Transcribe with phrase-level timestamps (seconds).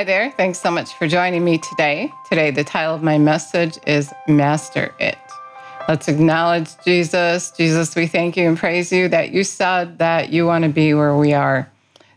[0.00, 0.30] Hi there.
[0.30, 2.10] Thanks so much for joining me today.
[2.26, 5.18] Today, the title of my message is Master It.
[5.88, 7.50] Let's acknowledge Jesus.
[7.50, 10.94] Jesus, we thank you and praise you that you said that you want to be
[10.94, 11.70] where we are.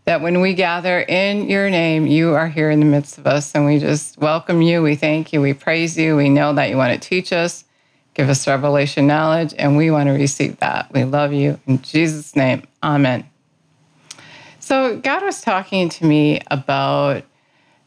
[0.06, 3.54] That when we gather in your name, you are here in the midst of us.
[3.54, 4.82] And we just welcome you.
[4.82, 5.42] We thank you.
[5.42, 6.16] We praise you.
[6.16, 7.66] We know that you want to teach us,
[8.14, 10.90] give us revelation knowledge, and we want to receive that.
[10.94, 11.60] We love you.
[11.68, 13.30] In Jesus' name, amen.
[14.62, 17.26] So, God was talking to me about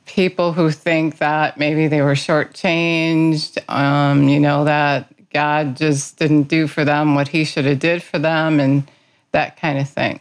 [0.06, 6.44] people who think that maybe they were shortchanged, um, you know, that God just didn't
[6.44, 8.90] do for them what he should have did for them and
[9.32, 10.20] that kind of thing.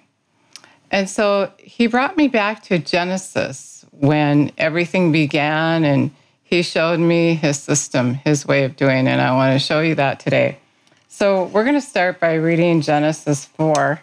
[0.91, 6.11] And so he brought me back to Genesis when everything began and
[6.43, 9.11] he showed me his system, his way of doing it.
[9.11, 10.59] And I want to show you that today.
[11.07, 14.01] So we're going to start by reading Genesis 4.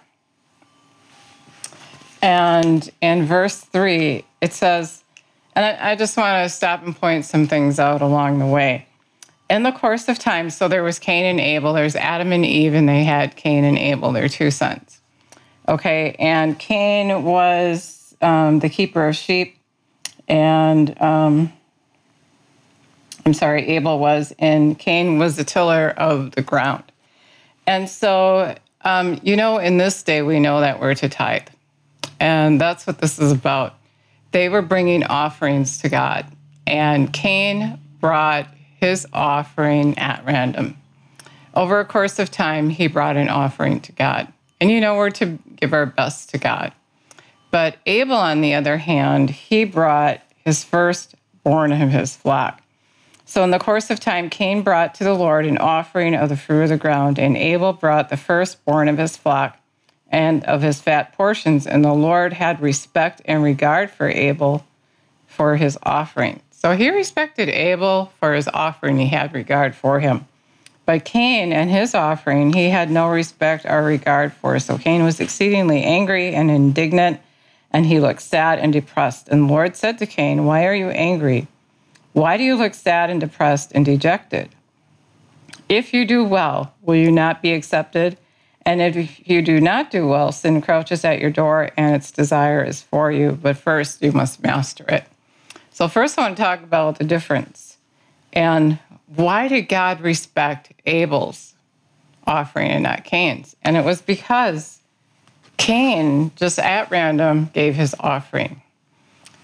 [2.23, 5.02] And in verse 3, it says,
[5.55, 8.87] and I, I just want to stop and point some things out along the way
[9.53, 12.73] in the course of time, so there was Cain and Abel, there's Adam and Eve,
[12.73, 15.01] and they had Cain and Abel, their two sons.
[15.69, 19.59] Okay, and Cain was um, the keeper of sheep,
[20.27, 21.53] and um,
[23.27, 26.85] I'm sorry, Abel was, and Cain was the tiller of the ground.
[27.67, 31.49] And so, um, you know, in this day, we know that we're to tithe.
[32.19, 33.75] And that's what this is about.
[34.33, 36.27] They were bringing offerings to God,
[36.66, 38.49] and Cain brought
[38.80, 40.77] his offering at random.
[41.55, 44.33] Over a course of time, he brought an offering to God.
[44.61, 46.73] And you know, we're to give our best to God.
[47.51, 52.63] But Abel, on the other hand, he brought his firstborn of his flock.
[53.27, 56.37] So, in the course of time, Cain brought to the Lord an offering of the
[56.37, 59.59] fruit of the ground, and Abel brought the firstborn of his flock
[60.13, 61.66] and of his fat portions.
[61.66, 64.65] And the Lord had respect and regard for Abel
[65.27, 66.41] for his offering.
[66.50, 70.27] So he respected Abel for his offering, he had regard for him.
[70.84, 74.59] But Cain and his offering, he had no respect or regard for.
[74.59, 77.21] So Cain was exceedingly angry and indignant,
[77.73, 79.29] and he looked sad and depressed.
[79.29, 81.49] And the Lord said to Cain, Why are you angry?
[82.12, 84.50] Why do you look sad and depressed and dejected?
[85.69, 88.19] If you do well, will you not be accepted?
[88.65, 92.62] And if you do not do well, sin crouches at your door and its desire
[92.65, 95.05] is for you, but first you must master it.
[95.73, 97.78] So, first, I want to talk about the difference.
[98.33, 101.55] And why did God respect Abel's
[102.27, 103.56] offering and not Cain's?
[103.62, 104.81] And it was because
[105.56, 108.62] Cain, just at random, gave his offering.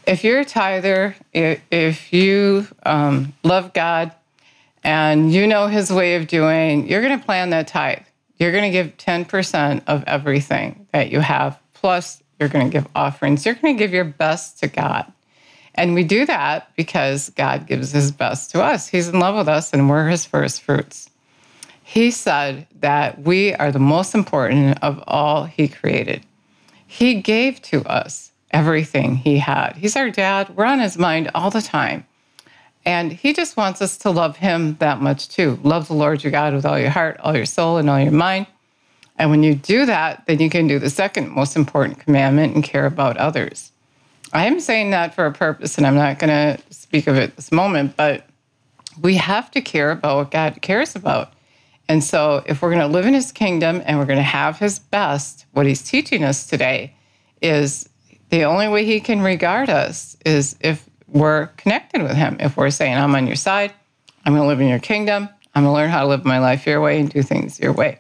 [0.07, 4.13] If you're a tither, if you um, love God
[4.83, 8.03] and you know his way of doing, you're going to plan that tithe.
[8.39, 12.87] You're going to give 10% of everything that you have, plus you're going to give
[12.95, 13.45] offerings.
[13.45, 15.13] You're going to give your best to God.
[15.75, 18.89] And we do that because God gives his best to us.
[18.89, 21.09] He's in love with us and we're his first fruits.
[21.85, 26.27] He said that we are the most important of all he created.
[26.87, 29.75] He gave to us everything he had.
[29.77, 30.57] He's our dad.
[30.57, 32.07] We're on his mind all the time.
[32.89, 35.61] And he just wants us to love him that much too.
[35.63, 38.13] Love the Lord your God with all your heart, all your soul, and all your
[38.13, 38.47] mind.
[39.19, 42.65] And when you do that, then you can do the second most important commandment and
[42.65, 43.73] care about others.
[44.33, 47.37] I am saying that for a purpose, and I'm not going to speak of it
[47.37, 48.27] this moment, but
[49.03, 51.35] we have to care about what God cares about.
[51.91, 54.59] And so, if we're going to live in his kingdom and we're going to have
[54.59, 56.95] his best, what he's teaching us today
[57.43, 57.87] is
[58.31, 62.37] the only way he can regard us is if we're connected with him.
[62.41, 63.73] If we're saying, I'm on your side,
[64.25, 66.39] I'm going to live in your kingdom, I'm going to learn how to live my
[66.39, 67.99] life your way and do things your way.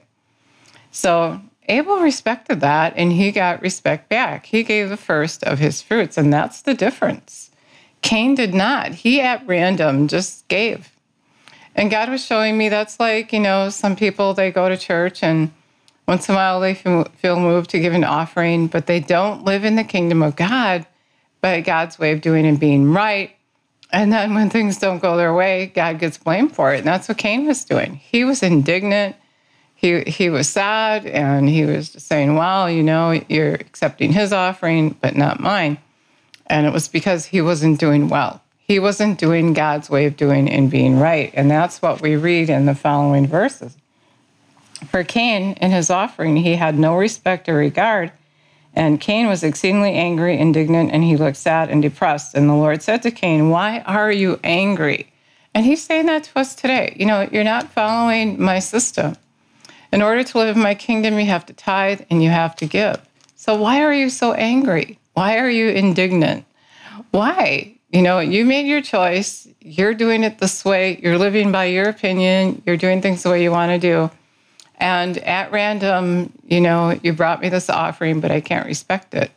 [0.90, 4.46] So, Abel respected that and he got respect back.
[4.46, 7.50] He gave the first of his fruits, and that's the difference.
[8.00, 8.92] Cain did not.
[8.94, 10.90] He at random just gave.
[11.74, 15.22] And God was showing me that's like, you know, some people, they go to church
[15.22, 15.52] and
[16.06, 19.64] once in a while they feel moved to give an offering, but they don't live
[19.64, 20.86] in the kingdom of God
[21.40, 23.34] by God's way of doing and being right.
[23.90, 26.78] And then when things don't go their way, God gets blamed for it.
[26.78, 27.94] And that's what Cain was doing.
[27.96, 29.16] He was indignant
[29.78, 34.32] he he was sad and he was just saying, "Well, you know, you're accepting his
[34.32, 35.78] offering, but not mine."
[36.48, 38.42] And it was because he wasn't doing well.
[38.58, 42.50] He wasn't doing God's way of doing and being right, and that's what we read
[42.50, 43.76] in the following verses.
[44.88, 48.10] For Cain, in his offering, he had no respect or regard,
[48.78, 52.34] and Cain was exceedingly angry, indignant, and he looked sad and depressed.
[52.34, 55.08] And the Lord said to Cain, "Why are you angry?"
[55.54, 56.94] And he's saying that to us today.
[56.96, 59.16] You know, you're not following my system.
[59.92, 62.66] In order to live in my kingdom, you have to tithe and you have to
[62.66, 63.00] give.
[63.36, 64.98] So why are you so angry?
[65.14, 66.44] Why are you indignant?
[67.10, 67.78] Why?
[67.90, 69.48] you know, you made your choice.
[69.60, 71.00] You're doing it this way.
[71.02, 72.62] You're living by your opinion.
[72.66, 74.10] You're doing things the way you want to do.
[74.78, 79.30] And at random, you know, you brought me this offering, but I can't respect it.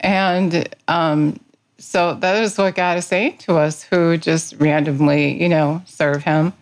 [0.00, 1.38] And um,
[1.78, 6.24] so that is what God is saying to us who just randomly, you know, serve
[6.24, 6.52] Him.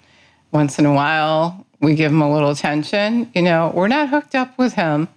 [0.50, 3.30] Once in a while, we give Him a little attention.
[3.34, 5.08] You know, we're not hooked up with Him,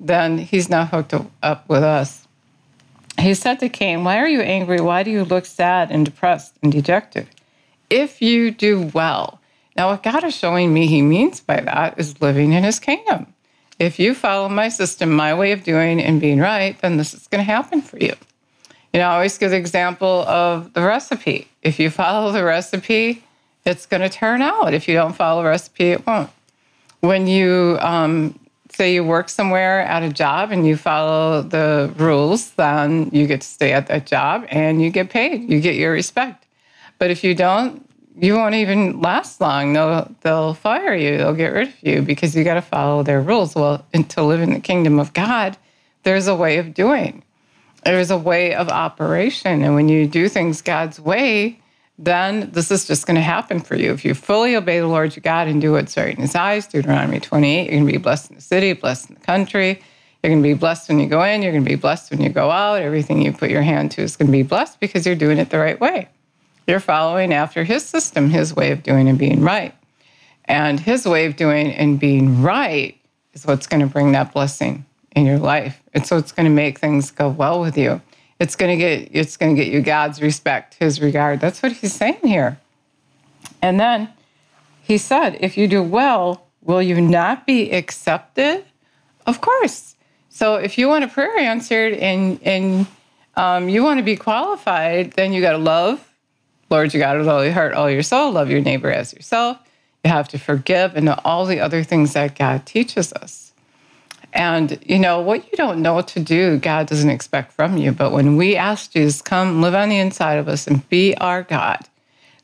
[0.00, 2.26] then He's not hooked up with us.
[3.18, 4.80] He said to Cain, Why are you angry?
[4.80, 7.28] Why do you look sad and depressed and dejected?
[7.90, 9.40] If you do well.
[9.78, 13.32] Now, what God is showing me He means by that is living in His kingdom.
[13.78, 17.28] If you follow my system, my way of doing and being right, then this is
[17.28, 18.12] going to happen for you.
[18.92, 21.46] You know, I always give the example of the recipe.
[21.62, 23.22] If you follow the recipe,
[23.64, 24.74] it's going to turn out.
[24.74, 26.30] If you don't follow the recipe, it won't.
[26.98, 28.36] When you um,
[28.70, 33.42] say you work somewhere at a job and you follow the rules, then you get
[33.42, 35.48] to stay at that job and you get paid.
[35.48, 36.46] You get your respect.
[36.98, 37.87] But if you don't,
[38.20, 39.72] you won't even last long.
[39.72, 41.18] They'll they'll fire you.
[41.18, 43.54] They'll get rid of you because you got to follow their rules.
[43.54, 45.56] Well, and to live in the kingdom of God,
[46.02, 47.22] there's a way of doing.
[47.84, 51.60] There's a way of operation, and when you do things God's way,
[51.98, 53.92] then this is just going to happen for you.
[53.92, 56.66] If you fully obey the Lord your God and do what's right in His eyes,
[56.66, 59.80] Deuteronomy 28, you're going to be blessed in the city, blessed in the country.
[60.22, 61.42] You're going to be blessed when you go in.
[61.42, 62.82] You're going to be blessed when you go out.
[62.82, 65.50] Everything you put your hand to is going to be blessed because you're doing it
[65.50, 66.08] the right way.
[66.68, 69.74] You're following after His system, His way of doing and being right.
[70.44, 72.96] And His way of doing and being right
[73.32, 74.86] is what's going to bring that blessing
[75.16, 75.82] in your life.
[75.92, 78.00] And so it's going to make things go well with you
[78.40, 81.40] it's going to get it's going to get you God's respect, His regard.
[81.40, 82.58] That's what He's saying here.
[83.60, 84.10] And then
[84.82, 88.64] He said, "If you do well, will you not be accepted?"
[89.26, 89.96] Of course.
[90.28, 92.86] So if you want a prayer answered and and
[93.36, 96.04] um, you want to be qualified, then you got to love.
[96.70, 98.32] Lord, you got to love all your heart, all your soul.
[98.32, 99.58] Love your neighbor as yourself.
[100.04, 103.52] You have to forgive and all the other things that God teaches us.
[104.32, 107.92] And, you know, what you don't know to do, God doesn't expect from you.
[107.92, 111.42] But when we ask Jesus, come live on the inside of us and be our
[111.42, 111.80] God,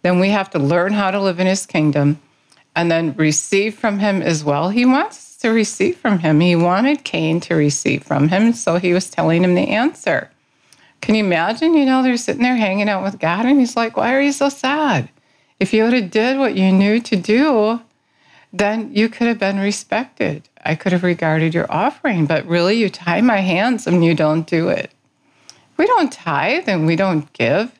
[0.02, 2.20] then we have to learn how to live in his kingdom
[2.74, 4.70] and then receive from him as well.
[4.70, 6.40] He wants to receive from him.
[6.40, 8.54] He wanted Cain to receive from him.
[8.54, 10.30] So he was telling him the answer.
[11.04, 11.74] Can you imagine?
[11.74, 14.32] You know, they're sitting there hanging out with God and he's like, why are you
[14.32, 15.10] so sad?
[15.60, 17.82] If you would have did what you knew to do,
[18.54, 20.48] then you could have been respected.
[20.64, 24.46] I could have regarded your offering, but really you tie my hands and you don't
[24.46, 24.92] do it.
[25.76, 27.78] We don't tithe and we don't give.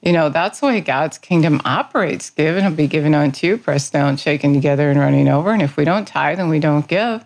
[0.00, 2.30] You know, that's the way God's kingdom operates.
[2.30, 5.50] Give and it'll be given unto you, pressed down, shaken together, and running over.
[5.52, 7.22] And if we don't tithe and we don't give,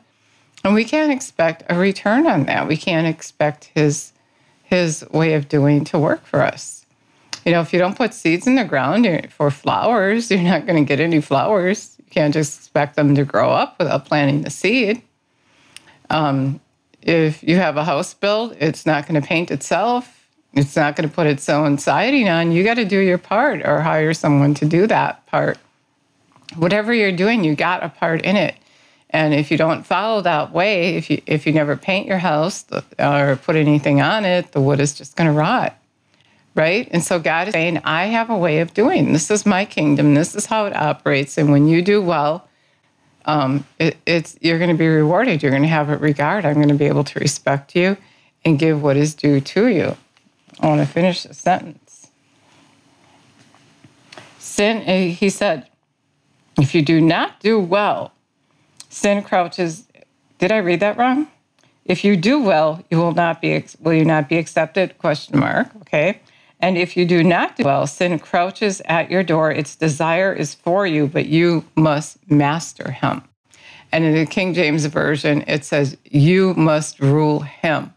[0.64, 2.66] and we can't expect a return on that.
[2.66, 4.12] We can't expect his
[4.66, 6.84] his way of doing to work for us.
[7.44, 10.84] You know, if you don't put seeds in the ground for flowers, you're not going
[10.84, 14.50] to get any flowers You can't just expect them to grow up without planting the
[14.50, 15.02] seed.
[16.10, 16.60] Um,
[17.02, 20.28] if you have a house built, it's not going to paint itself.
[20.54, 22.50] It's not going to put its own siding on.
[22.50, 25.58] You got to do your part or hire someone to do that part.
[26.56, 28.56] Whatever you're doing, you got a part in it.
[29.16, 32.66] And if you don't follow that way, if you if you never paint your house
[32.98, 35.74] or put anything on it, the wood is just going to rot
[36.56, 36.88] right?
[36.90, 39.12] And so God is saying, I have a way of doing.
[39.12, 40.14] This is my kingdom.
[40.14, 41.36] This is how it operates.
[41.36, 42.48] And when you do well,
[43.26, 45.42] um, it, it's you're going to be rewarded.
[45.42, 46.46] You're going to have it regard.
[46.46, 47.98] I'm going to be able to respect you
[48.42, 49.96] and give what is due to you.
[50.60, 52.10] I want to finish the sentence.
[54.38, 55.68] Sin, eh, he said,
[56.58, 58.12] if you do not do well,
[58.88, 59.86] sin crouches.
[60.38, 61.28] Did I read that wrong?
[61.84, 63.64] If you do well, you will not be.
[63.80, 64.98] Will you not be accepted?
[64.98, 65.74] Question mark.
[65.82, 66.20] Okay.
[66.60, 69.50] And if you do not do well, sin crouches at your door.
[69.50, 73.22] Its desire is for you, but you must master him.
[73.92, 77.94] And in the King James Version, it says, You must rule him.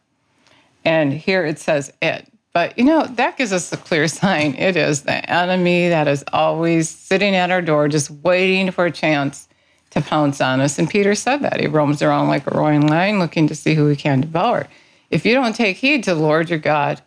[0.85, 2.31] And here it says it.
[2.53, 4.55] But you know, that gives us a clear sign.
[4.55, 8.91] It is the enemy that is always sitting at our door, just waiting for a
[8.91, 9.48] chance
[9.91, 10.77] to pounce on us.
[10.77, 11.59] And Peter said that.
[11.59, 14.67] He roams around like a roaring lion looking to see who he can devour.
[15.09, 17.01] If you don't take heed to the Lord your God,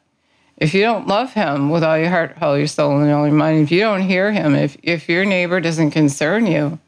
[0.56, 3.34] if you don't love him with all your heart, all your soul, and all your
[3.34, 6.78] mind, if you don't hear him, if, if your neighbor doesn't concern you,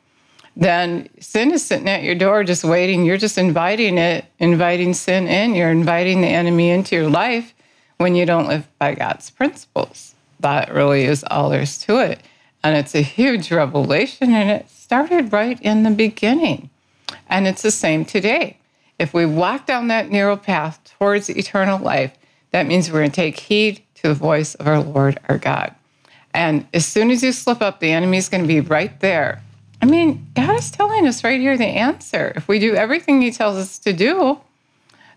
[0.57, 3.05] then sin is sitting at your door just waiting.
[3.05, 5.55] You're just inviting it, inviting sin in.
[5.55, 7.55] You're inviting the enemy into your life
[7.97, 10.15] when you don't live by God's principles.
[10.41, 12.21] That really is all there's to it.
[12.65, 16.71] And it's a huge revelation, and it started right in the beginning.
[17.29, 18.57] And it's the same today.
[18.99, 22.17] If we walk down that narrow path towards eternal life,
[22.53, 25.75] that means we're going to take heed to the voice of our Lord our God.
[26.33, 29.43] And as soon as you slip up, the enemy is going to be right there.
[29.83, 32.33] I mean, God is telling us right here the answer.
[32.35, 34.41] If we do everything He tells us to do,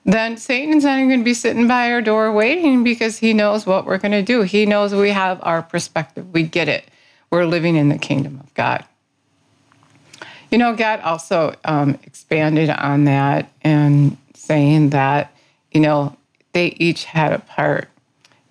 [0.04, 3.66] then Satan's not even going to be sitting by our door waiting because he knows
[3.66, 4.42] what we're going to do.
[4.42, 6.34] He knows we have our perspective.
[6.34, 6.86] We get it.
[7.29, 8.86] We're living in the kingdom of God.
[10.51, 15.36] You know, God also um, expanded on that and saying that,
[15.72, 16.15] you know,
[16.53, 17.89] they each had a part.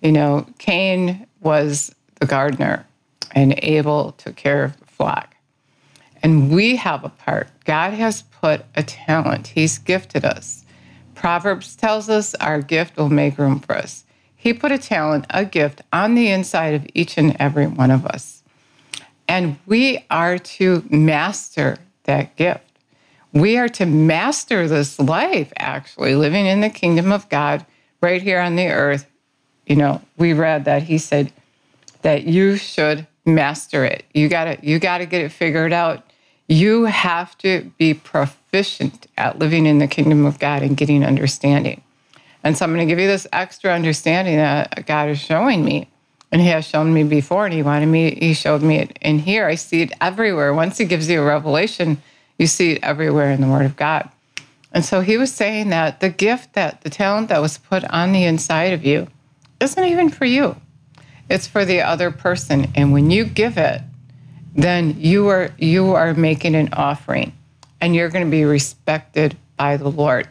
[0.01, 2.85] You know, Cain was the gardener
[3.31, 5.35] and Abel took care of the flock.
[6.21, 7.49] And we have a part.
[7.65, 10.65] God has put a talent, He's gifted us.
[11.15, 14.03] Proverbs tells us our gift will make room for us.
[14.35, 18.05] He put a talent, a gift on the inside of each and every one of
[18.05, 18.36] us.
[19.27, 22.63] And we are to master that gift.
[23.33, 27.65] We are to master this life, actually, living in the kingdom of God
[28.01, 29.05] right here on the earth.
[29.65, 31.33] You know, we read that he said
[32.03, 34.05] that you should master it.
[34.13, 36.07] You gotta, you gotta get it figured out
[36.47, 41.81] you have to be proficient at living in the kingdom of God and getting understanding.
[42.43, 45.89] And so I'm going to give you this extra understanding that God is showing me.
[46.31, 49.19] And He has shown me before, and He wanted me, He showed me it in
[49.19, 49.45] here.
[49.45, 50.53] I see it everywhere.
[50.53, 52.01] Once He gives you a revelation,
[52.37, 54.09] you see it everywhere in the Word of God.
[54.71, 58.11] And so He was saying that the gift, that the talent that was put on
[58.11, 59.07] the inside of you,
[59.59, 60.55] isn't even for you,
[61.29, 62.71] it's for the other person.
[62.75, 63.81] And when you give it,
[64.55, 67.31] then you are you are making an offering
[67.79, 70.27] and you're going to be respected by the Lord.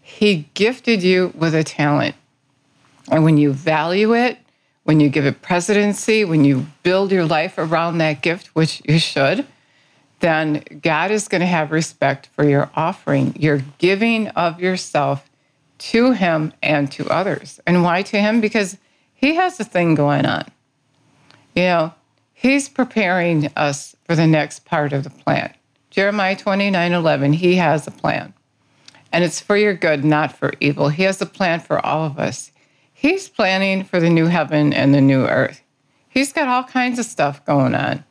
[0.00, 2.14] He gifted you with a talent.
[3.10, 4.38] And when you value it,
[4.84, 8.98] when you give it presidency, when you build your life around that gift, which you
[8.98, 9.46] should,
[10.20, 15.28] then God is going to have respect for your offering, your giving of yourself
[15.78, 17.60] to Him and to others.
[17.66, 18.40] And why to Him?
[18.40, 18.78] Because
[19.12, 20.46] He has a thing going on.
[21.54, 21.94] You know,
[22.32, 25.52] He's preparing us for the next part of the plan.
[25.90, 28.32] Jeremiah 29 11, He has a plan.
[29.12, 30.88] And it's for your good, not for evil.
[30.88, 32.51] He has a plan for all of us.
[33.02, 35.60] He's planning for the new heaven and the new earth.
[36.08, 38.04] He's got all kinds of stuff going on.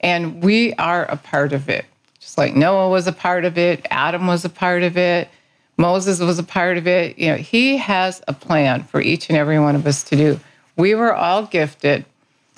[0.00, 1.86] And we are a part of it.
[2.20, 5.28] Just like Noah was a part of it, Adam was a part of it,
[5.76, 7.18] Moses was a part of it.
[7.18, 10.40] You know, he has a plan for each and every one of us to do.
[10.76, 12.04] We were all gifted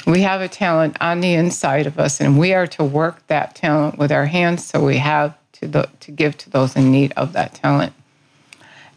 [0.06, 3.56] we have a talent on the inside of us, and we are to work that
[3.56, 7.12] talent with our hands so we have to, the, to give to those in need
[7.16, 7.92] of that talent.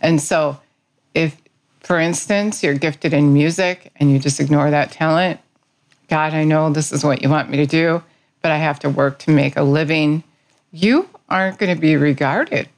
[0.02, 0.60] And so,
[1.16, 1.36] if,
[1.90, 5.40] for instance, you're gifted in music and you just ignore that talent,
[6.08, 8.04] God, I know this is what you want me to do,
[8.44, 10.24] but I have to work to make a living.
[10.72, 12.70] You aren't going to be regarded.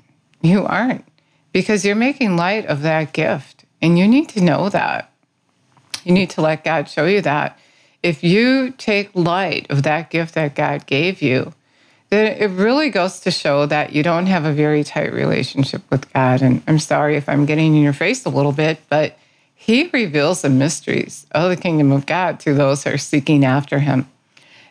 [0.41, 1.03] You aren't
[1.51, 3.65] because you're making light of that gift.
[3.81, 5.11] And you need to know that.
[6.05, 7.59] You need to let God show you that
[8.01, 11.53] if you take light of that gift that God gave you,
[12.11, 16.41] it really goes to show that you don't have a very tight relationship with God.
[16.41, 19.17] And I'm sorry if I'm getting in your face a little bit, but
[19.55, 23.79] He reveals the mysteries of the kingdom of God to those who are seeking after
[23.79, 24.09] Him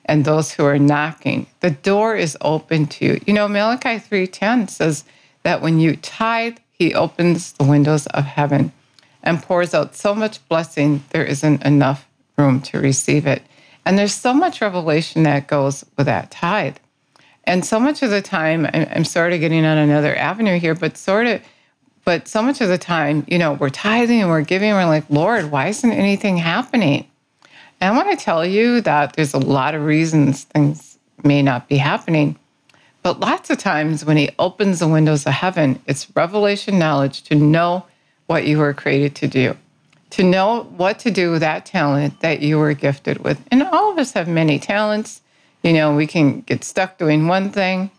[0.05, 1.47] and those who are knocking.
[1.61, 3.21] The door is open to you.
[3.27, 5.05] You know, Malachi 3:10 says
[5.43, 8.73] that when you tithe, He opens the windows of heaven
[9.23, 12.07] and pours out so much blessing there isn't enough
[12.37, 13.43] room to receive it.
[13.87, 16.77] And there's so much revelation that goes with that tithe.
[17.45, 20.97] And so much of the time, I'm sort of getting on another avenue here, but
[20.97, 21.43] sort of,
[22.05, 24.87] but so much of the time, you know, we're tithing and we're giving, and we're
[24.87, 27.07] like, Lord, why isn't anything happening?
[27.81, 31.69] And I want to tell you that there's a lot of reasons things may not
[31.69, 32.39] be happening.
[33.03, 37.35] But lots of times when he opens the windows of heaven, it's revelation knowledge to
[37.35, 37.87] know
[38.27, 39.57] what you were created to do
[40.11, 43.43] to know what to do with that talent that you were gifted with.
[43.51, 45.23] And all of us have many talents.
[45.63, 47.91] You know, we can get stuck doing one thing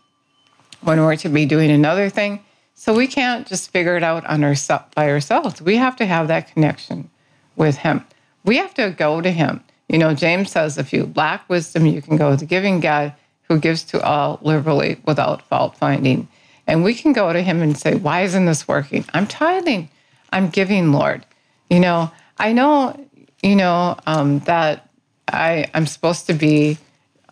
[0.80, 2.44] when we're to be doing another thing.
[2.74, 4.54] So we can't just figure it out on our,
[4.94, 5.62] by ourselves.
[5.62, 7.10] We have to have that connection
[7.54, 8.04] with Him.
[8.44, 9.62] We have to go to Him.
[9.88, 13.14] You know, James says, if you lack wisdom, you can go to the giving God
[13.42, 16.28] who gives to all liberally without fault finding.
[16.66, 19.04] And we can go to Him and say, Why isn't this working?
[19.12, 19.90] I'm tithing.
[20.32, 21.26] I'm giving, Lord.
[21.68, 22.98] You know, I know,
[23.42, 24.88] you know, um, that
[25.28, 26.78] I, I'm supposed to be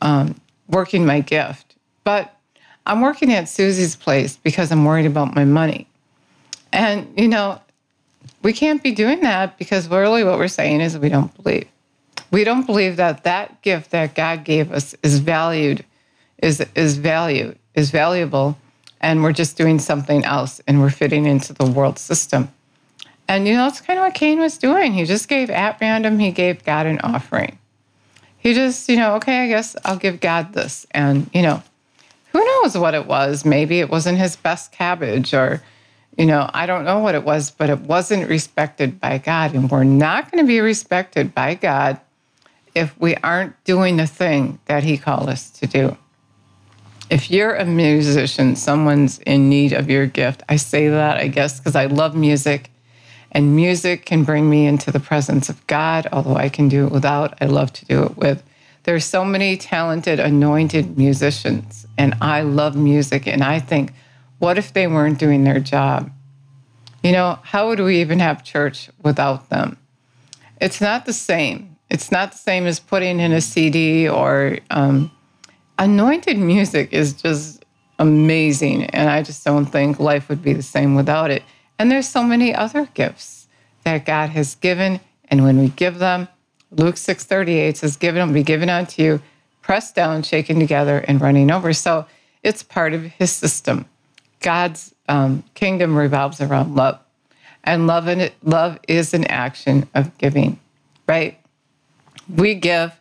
[0.01, 2.35] um, working my gift, but
[2.87, 5.87] I'm working at Susie's place because I'm worried about my money.
[6.73, 7.61] And, you know,
[8.43, 11.69] we can't be doing that because really what we're saying is we don't believe.
[12.31, 15.85] We don't believe that that gift that God gave us is valued,
[16.43, 18.57] is, is valued, is valuable,
[19.01, 22.51] and we're just doing something else and we're fitting into the world system.
[23.29, 24.93] And you know, that's kind of what Cain was doing.
[24.93, 27.60] He just gave at random, he gave God an offering.
[28.41, 30.87] He just, you know, okay, I guess I'll give God this.
[30.93, 31.63] And, you know,
[32.33, 33.45] who knows what it was?
[33.45, 35.63] Maybe it wasn't his best cabbage or,
[36.17, 39.55] you know, I don't know what it was, but it wasn't respected by God.
[39.55, 42.01] And we're not going to be respected by God
[42.75, 45.97] if we aren't doing the thing that he called us to do.
[47.11, 50.45] If you're a musician, someone's in need of your gift.
[50.49, 52.71] I say that, I guess, because I love music
[53.33, 56.93] and music can bring me into the presence of God, although I can do it
[56.93, 57.41] without.
[57.41, 58.43] I love to do it with.
[58.85, 63.27] There's so many talented, anointed musicians, and I love music.
[63.27, 63.93] And I think,
[64.39, 66.11] what if they weren't doing their job?
[67.03, 69.77] You know, how would we even have church without them?
[70.61, 71.77] It's not the same.
[71.91, 75.11] It's not the same as putting in a CD or um,
[75.79, 77.65] anointed music is just
[77.99, 78.85] amazing.
[78.87, 81.43] And I just don't think life would be the same without it.
[81.81, 83.49] And there's so many other gifts
[83.85, 85.01] that God has given.
[85.29, 86.29] And when we give them,
[86.71, 89.23] Luke 6:38 says, given will be given unto you,
[89.63, 91.73] pressed down, shaken together, and running over.
[91.73, 92.05] So
[92.43, 93.87] it's part of his system.
[94.41, 96.99] God's um, kingdom revolves around love.
[97.65, 100.61] And love, it, love is an action of giving,
[101.07, 101.41] right?
[102.29, 102.93] We give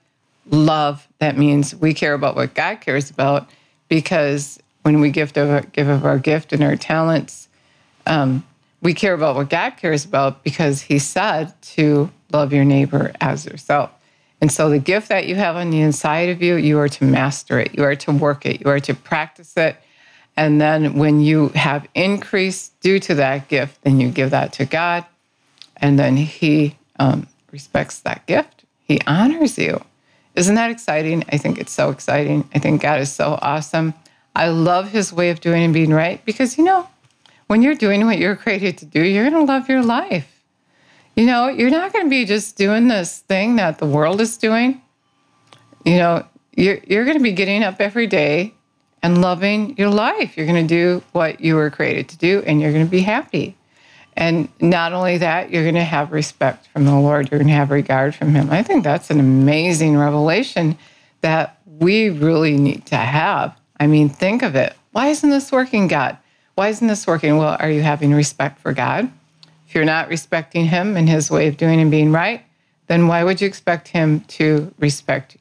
[0.50, 1.06] love.
[1.18, 3.50] That means we care about what God cares about
[3.90, 7.50] because when we give give of our gift and our talents,
[8.08, 8.46] um,
[8.82, 13.46] we care about what God cares about because He said to love your neighbor as
[13.46, 13.92] yourself.
[14.42, 17.04] And so the gift that you have on the inside of you, you are to
[17.04, 19.76] master it, you are to work it, you are to practice it.
[20.38, 24.66] And then when you have increase due to that gift, then you give that to
[24.66, 25.06] God.
[25.78, 29.84] And then He um, respects that gift, He honors you.
[30.36, 31.26] Isn't that exciting?
[31.30, 32.48] I think it's so exciting.
[32.56, 33.94] I think God is so awesome.
[34.36, 36.88] I love His way of doing and being right because, you know,
[37.50, 40.44] when you're doing what you're created to do, you're going to love your life.
[41.16, 44.38] You know, you're not going to be just doing this thing that the world is
[44.38, 44.84] doing.
[45.84, 48.54] You know, you're, you're going to be getting up every day
[49.02, 50.38] and loving your life.
[50.38, 53.02] You're going to do what you were created to do, and you're going to be
[53.02, 53.58] happy.
[54.16, 57.54] And not only that, you're going to have respect from the Lord, you're going to
[57.54, 58.52] have regard from Him.
[58.52, 60.78] I think that's an amazing revelation
[61.22, 63.58] that we really need to have.
[63.80, 64.76] I mean, think of it.
[64.92, 66.18] Why isn't this working, God?
[66.60, 67.38] Why isn't this working?
[67.38, 69.10] Well, are you having respect for God?
[69.66, 72.44] If you're not respecting Him and His way of doing and being right,
[72.88, 75.38] then why would you expect Him to respect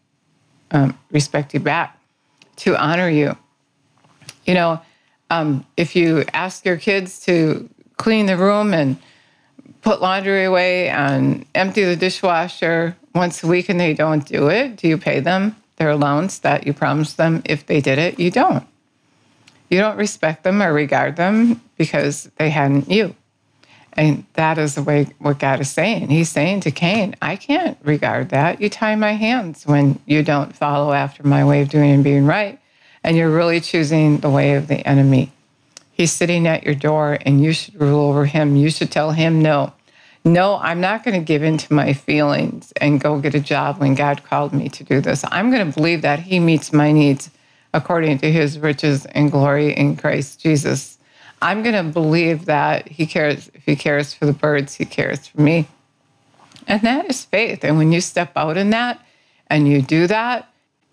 [0.71, 1.99] um, respect you back,
[2.59, 3.37] to honor you?
[4.47, 4.81] You know,
[5.29, 8.97] um, if you ask your kids to clean the room and
[9.83, 14.77] put laundry away and empty the dishwasher once a week and they don't do it,
[14.77, 18.21] do you pay them their allowance that you promised them if they did it?
[18.21, 18.65] You don't.
[19.69, 23.15] You don't respect them or regard them because they hadn't you.
[23.95, 26.09] And that is the way what God is saying.
[26.09, 28.61] He's saying to Cain, I can't regard that.
[28.61, 32.25] You tie my hands when you don't follow after my way of doing and being
[32.25, 32.61] right.
[33.03, 35.33] And you're really choosing the way of the enemy.
[35.91, 38.55] He's sitting at your door and you should rule over him.
[38.55, 39.73] You should tell him, no,
[40.25, 43.79] no, I'm not going to give in to my feelings and go get a job
[43.79, 45.25] when God called me to do this.
[45.29, 47.31] I'm going to believe that he meets my needs
[47.75, 50.99] according to his riches and glory in Christ Jesus.
[51.41, 53.51] I'm going to believe that he cares.
[53.55, 55.69] If he cares for the birds, he cares for me.
[56.67, 57.65] And that is faith.
[57.65, 59.05] And when you step out in that
[59.47, 60.53] and you do that,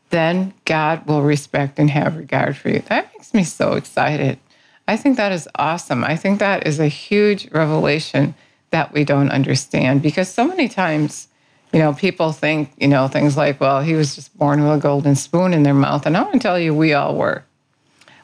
[0.09, 2.79] then God will respect and have regard for you.
[2.79, 4.39] That makes me so excited.
[4.87, 6.03] I think that is awesome.
[6.03, 8.35] I think that is a huge revelation
[8.69, 11.27] that we don't understand because so many times
[11.75, 14.79] you know, people think, you know, things like, well, he was just born with a
[14.79, 16.05] golden spoon in their mouth.
[16.05, 17.43] And I want to tell you, we all were.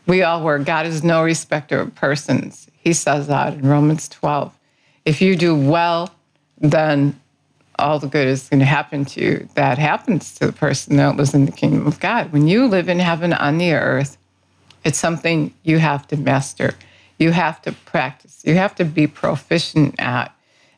[0.08, 0.58] We all were.
[0.58, 2.70] God is no respecter of persons.
[2.78, 4.58] He says that in Romans 12.
[5.04, 6.16] If you do well,
[6.60, 7.20] then
[7.78, 9.50] all the good is going to happen to you.
[9.56, 12.32] That happens to the person that lives in the kingdom of God.
[12.32, 14.18] When you live in heaven on the earth,
[14.86, 16.76] it's something you have to master.
[17.20, 18.44] You have to practice.
[18.46, 20.34] You have to be proficient at.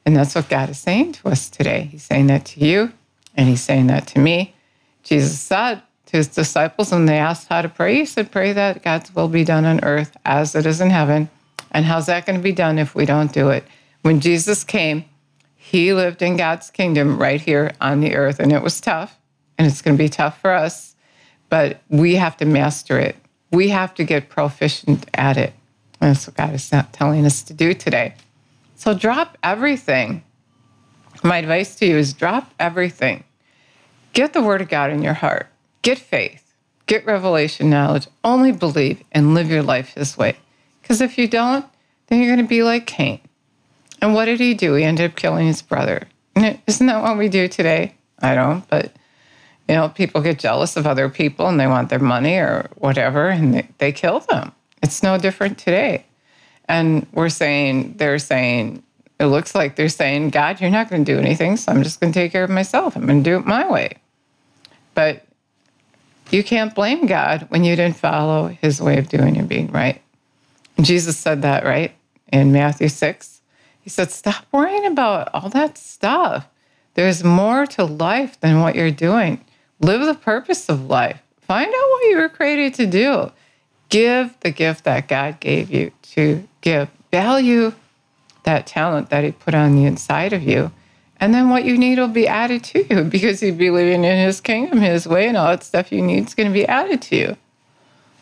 [0.06, 1.88] And that's what God is saying to us today.
[1.92, 2.92] He's saying that to you,
[3.36, 4.54] and He's saying that to me.
[5.04, 8.84] Jesus said to His disciples when they asked how to pray, He said, Pray that
[8.84, 11.30] God's will be done on earth as it is in heaven.
[11.72, 13.66] And how's that going to be done if we don't do it?
[14.02, 15.06] When Jesus came,
[15.56, 19.18] He lived in God's kingdom right here on the earth, and it was tough,
[19.58, 20.96] and it's going to be tough for us,
[21.50, 23.16] but we have to master it.
[23.52, 25.54] We have to get proficient at it.
[26.02, 28.16] And that's what God is telling us to do today.
[28.84, 30.26] So drop everything.
[31.24, 33.24] My advice to you is drop everything.
[34.12, 35.48] Get the word of God in your heart.
[35.84, 36.54] Get faith.
[36.86, 38.10] Get revelation knowledge.
[38.26, 40.36] Only believe and live your life His way.
[40.82, 41.66] Because if you don't,
[42.08, 43.22] then you're going to be like Cain.
[44.02, 44.74] And what did he do?
[44.74, 46.10] He ended up killing his brother.
[46.36, 47.96] Isn't that what we do today?
[48.20, 48.92] I don't, but
[49.70, 53.30] you know, people get jealous of other people and they want their money or whatever,
[53.30, 54.52] and they, they kill them.
[54.82, 56.06] It's no different today.
[56.66, 58.84] And we're saying, they're saying,
[59.20, 62.00] it looks like they're saying, God, you're not going to do anything, so I'm just
[62.00, 62.96] going to take care of myself.
[62.96, 63.98] I'm going to do it my way.
[64.94, 65.26] But
[66.32, 70.02] you can't blame God when you didn't follow his way of doing and being right.
[70.78, 71.94] And Jesus said that, right?
[72.32, 73.42] In Matthew 6.
[73.82, 76.48] He said, Stop worrying about all that stuff.
[76.96, 79.44] There's more to life than what you're doing.
[79.80, 81.22] Live the purpose of life.
[81.42, 83.32] Find out what you were created to do.
[83.94, 86.90] Give the gift that God gave you to give.
[87.12, 87.74] Value
[88.42, 90.72] that talent that He put on the inside of you.
[91.20, 94.18] And then what you need will be added to you because you'd be living in
[94.18, 97.04] His kingdom, His way, and all that stuff you need is going to be added
[97.04, 97.38] to you.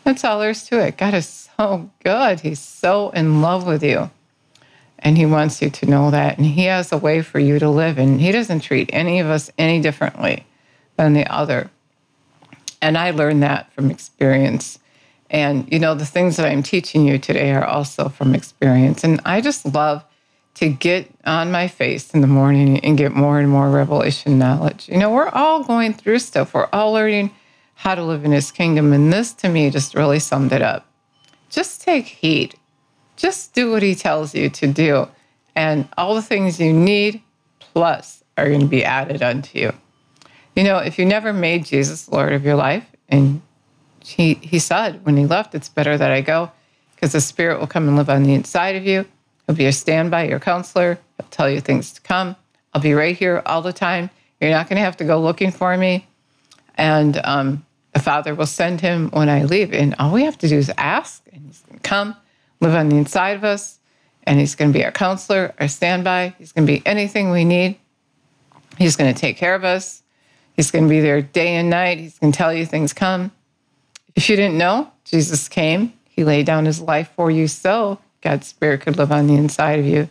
[0.04, 0.98] That's all there is to it.
[0.98, 2.40] God is so good.
[2.40, 4.10] He's so in love with you.
[4.98, 6.36] And He wants you to know that.
[6.36, 7.96] And He has a way for you to live.
[7.96, 10.44] And He doesn't treat any of us any differently
[10.96, 11.70] than the other.
[12.82, 14.78] And I learned that from experience.
[15.32, 19.02] And, you know, the things that I'm teaching you today are also from experience.
[19.02, 20.04] And I just love
[20.56, 24.90] to get on my face in the morning and get more and more revelation knowledge.
[24.90, 27.30] You know, we're all going through stuff, we're all learning
[27.74, 28.92] how to live in his kingdom.
[28.92, 30.86] And this to me just really summed it up.
[31.48, 32.54] Just take heed,
[33.16, 35.08] just do what he tells you to do.
[35.56, 37.22] And all the things you need
[37.58, 39.72] plus are going to be added unto you.
[40.54, 43.40] You know, if you never made Jesus Lord of your life, and
[44.04, 46.50] he, he said when he left, it's better that I go
[46.94, 49.04] because the Spirit will come and live on the inside of you.
[49.46, 50.98] He'll be your standby, your counselor.
[51.18, 52.36] He'll tell you things to come.
[52.72, 54.10] I'll be right here all the time.
[54.40, 56.06] You're not going to have to go looking for me.
[56.76, 59.72] And um, the Father will send him when I leave.
[59.72, 62.16] And all we have to do is ask, and he's going to come,
[62.60, 63.78] live on the inside of us,
[64.24, 66.34] and he's going to be our counselor, our standby.
[66.38, 67.78] He's going to be anything we need.
[68.78, 70.02] He's going to take care of us.
[70.54, 71.98] He's going to be there day and night.
[71.98, 73.32] He's going to tell you things come.
[74.14, 75.92] If you didn't know, Jesus came.
[76.08, 79.78] He laid down his life for you so God's Spirit could live on the inside
[79.78, 80.08] of you,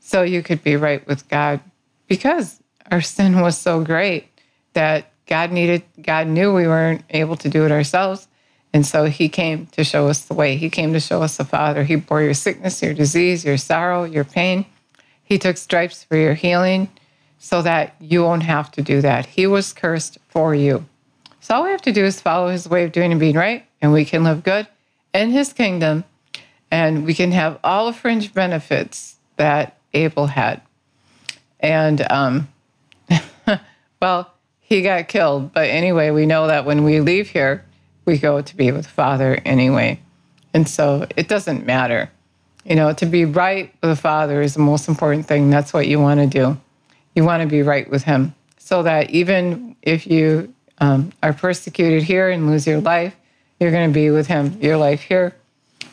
[0.00, 1.60] so you could be right with God.
[2.08, 4.28] Because our sin was so great
[4.74, 8.28] that God needed, God knew we weren't able to do it ourselves.
[8.72, 10.56] And so he came to show us the way.
[10.56, 11.84] He came to show us the Father.
[11.84, 14.66] He bore your sickness, your disease, your sorrow, your pain.
[15.22, 16.90] He took stripes for your healing
[17.38, 19.26] so that you won't have to do that.
[19.26, 20.86] He was cursed for you.
[21.44, 23.66] So all we have to do is follow his way of doing and being right,
[23.82, 24.66] and we can live good
[25.12, 26.04] in his kingdom,
[26.70, 30.62] and we can have all the fringe benefits that Abel had.
[31.60, 32.48] And, um,
[34.00, 35.52] well, he got killed.
[35.52, 37.62] But anyway, we know that when we leave here,
[38.06, 40.00] we go to be with Father anyway.
[40.54, 42.10] And so it doesn't matter.
[42.64, 45.50] You know, to be right with the Father is the most important thing.
[45.50, 46.58] That's what you want to do
[47.14, 50.53] you want to be right with Him so that even if you
[50.84, 53.16] um, are persecuted here and lose your life,
[53.58, 54.58] you're going to be with Him.
[54.60, 55.34] Your life here,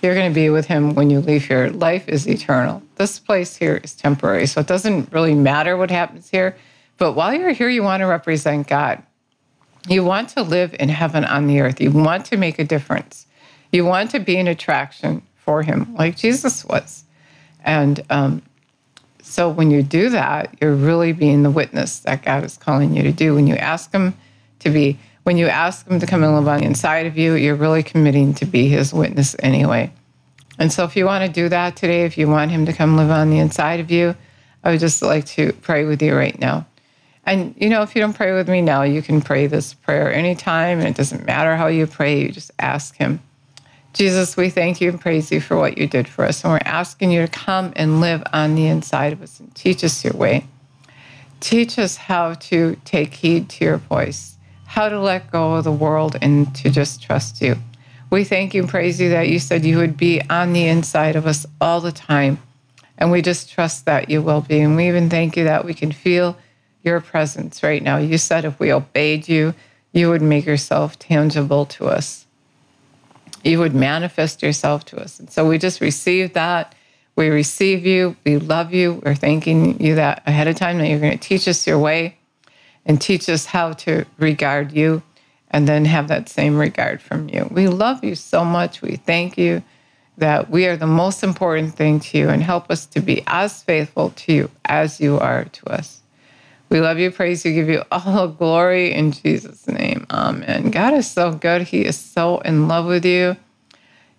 [0.02, 1.70] you're going to be with Him when you leave here.
[1.70, 2.84] Life is eternal.
[2.96, 4.48] This place here is temporary.
[4.48, 6.58] So it doesn't really matter what happens here.
[6.98, 9.02] But while you're here, you want to represent God.
[9.88, 11.80] You want to live in heaven on the earth.
[11.80, 13.28] You want to make a difference.
[13.72, 17.06] You want to be an attraction for Him, like Jesus was.
[17.64, 18.42] And um,
[19.22, 23.04] so when you do that, you're really being the witness that God is calling you
[23.04, 23.34] to do.
[23.34, 24.16] When you ask Him
[24.62, 27.36] to be, when you ask Him to come and live on the inside of you,
[27.36, 29.92] you're really committing to be His witness anyway.
[30.58, 32.98] And so if you want to do that today, if you want Him to come
[32.98, 34.16] live on the inside of you,
[34.64, 36.66] I would just like to pray with you right now.
[37.26, 40.12] And you know, if you don't pray with me now, you can pray this prayer
[40.12, 43.20] anytime, and it doesn't matter how you pray, you just ask Him.
[43.94, 46.44] Jesus, we thank you and praise you for what you did for us.
[46.44, 49.84] And we're asking you to come and live on the inside of us and teach
[49.84, 50.46] us your way.
[51.42, 54.31] Teach us how to take heed to your voice,
[54.72, 57.56] how to let go of the world and to just trust you.
[58.10, 61.16] We thank you and praise you that you said you would be on the inside
[61.16, 62.40] of us all the time.
[62.98, 64.60] And we just trust that you will be.
[64.60, 66.38] And we even thank you that we can feel
[66.84, 67.98] your presence right now.
[67.98, 69.54] You said if we obeyed you,
[69.92, 72.26] you would make yourself tangible to us
[73.44, 75.20] you would manifest yourself to us.
[75.20, 76.76] And so we just receive that.
[77.16, 78.16] We receive you.
[78.26, 79.02] We love you.
[79.04, 82.18] We're thanking you that ahead of time that you're going to teach us your way
[82.86, 85.02] and teach us how to regard you
[85.52, 87.48] and then have that same regard from you.
[87.52, 88.82] We love you so much.
[88.82, 89.64] We thank you
[90.18, 93.64] that we are the most important thing to you and help us to be as
[93.64, 96.02] faithful to you as you are to us.
[96.70, 100.06] We love you, praise you, give you all glory in Jesus' name.
[100.10, 100.72] Amen.
[100.72, 101.64] God is so good.
[101.64, 103.36] He is so in love with you.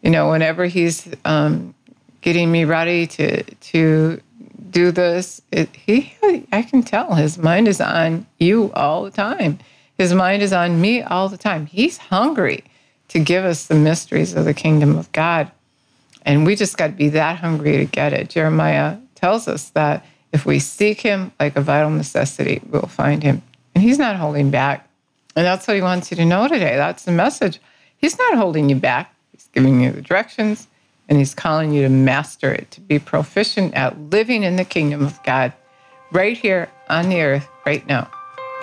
[0.03, 1.75] You know, whenever He's um,
[2.21, 4.21] getting me ready to to
[4.73, 5.41] do this.
[5.53, 6.13] It, he,
[6.53, 9.59] I can tell his mind is on you all the time.
[9.97, 11.67] His mind is on me all the time.
[11.67, 12.65] He's hungry
[13.09, 15.51] to give us the mysteries of the kingdom of God.
[16.25, 18.31] And we just got to be that hungry to get it.
[18.31, 23.43] Jeremiah tells us that if we seek him like a vital necessity, we'll find him.
[23.75, 24.89] And he's not holding back.
[25.37, 26.77] And that's what he wants you to know today.
[26.77, 27.61] That's the message.
[27.99, 30.67] He's not holding you back, he's giving you the directions
[31.09, 35.05] and he's calling you to master it, to be proficient at living in the kingdom
[35.05, 35.53] of God
[36.13, 38.11] right here on the earth right now.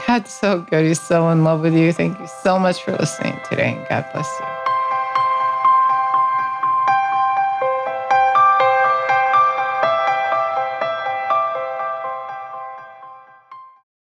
[0.07, 0.85] God's so good.
[0.85, 1.91] He's so in love with you.
[1.91, 4.48] Thank you so much for listening today, and God bless you.